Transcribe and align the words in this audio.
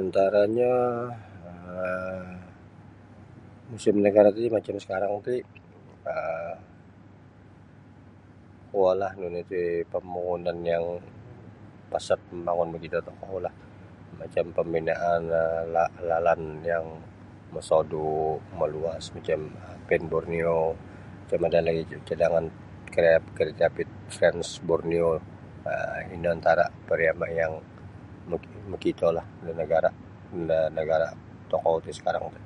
Antaranyo 0.00 0.72
um 1.50 2.36
musim 3.72 3.94
nagara 4.04 4.30
titi 4.34 4.48
macam 4.56 4.74
sakarang 4.82 5.14
ti 5.26 5.36
um 6.14 6.54
kuo 8.70 8.90
la 9.00 9.08
nunu 9.20 9.38
iti 9.44 9.62
pambangunan 9.92 10.58
yang 10.72 10.86
pesat 11.90 12.20
mambangun 12.32 12.68
makito 12.72 12.98
tokou 13.06 13.36
lah 13.44 13.54
macam 14.20 14.44
pambinaan 14.56 15.22
um 15.42 15.74
lalan 16.10 16.40
yang 16.70 16.86
mosodu 17.52 18.08
maluas 18.58 19.04
macam 19.16 19.40
um 19.64 19.80
Pan 19.88 20.02
Borneo 20.10 20.58
macam 21.22 21.46
ada 21.48 21.60
lagi 21.66 21.82
cadangan 22.08 22.44
kre-keretapi 22.94 23.82
trans 24.14 24.48
borneo 24.66 25.10
um 25.70 26.00
ino 26.14 26.28
antara 26.36 26.64
pariama 26.88 27.26
yang 27.40 27.52
makito 28.72 29.06
da 29.16 29.22
nagara 29.60 29.90
da 30.48 30.58
nagara 30.76 31.08
tokou 31.50 31.76
ti 31.84 31.90
sakarang 31.98 32.26
ti. 32.36 32.40